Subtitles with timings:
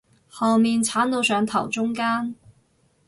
[0.27, 2.33] 後面剷到上頭中間